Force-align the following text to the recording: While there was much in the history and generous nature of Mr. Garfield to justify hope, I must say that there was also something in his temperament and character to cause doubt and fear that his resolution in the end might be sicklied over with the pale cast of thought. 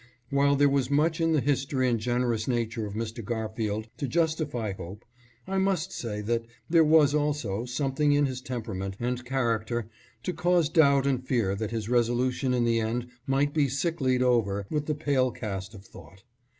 While 0.31 0.55
there 0.55 0.67
was 0.67 0.89
much 0.89 1.21
in 1.21 1.33
the 1.33 1.41
history 1.41 1.87
and 1.87 1.99
generous 1.99 2.47
nature 2.47 2.87
of 2.87 2.95
Mr. 2.95 3.23
Garfield 3.23 3.87
to 3.97 4.07
justify 4.07 4.73
hope, 4.73 5.05
I 5.45 5.59
must 5.59 5.91
say 5.91 6.21
that 6.21 6.43
there 6.67 6.83
was 6.83 7.13
also 7.13 7.65
something 7.65 8.11
in 8.11 8.25
his 8.25 8.41
temperament 8.41 8.95
and 8.99 9.23
character 9.23 9.91
to 10.23 10.33
cause 10.33 10.69
doubt 10.69 11.05
and 11.05 11.23
fear 11.23 11.53
that 11.53 11.69
his 11.69 11.87
resolution 11.87 12.51
in 12.51 12.63
the 12.63 12.79
end 12.79 13.09
might 13.27 13.53
be 13.53 13.67
sicklied 13.69 14.23
over 14.23 14.65
with 14.71 14.87
the 14.87 14.95
pale 14.95 15.29
cast 15.29 15.75
of 15.75 15.85
thought. 15.85 16.23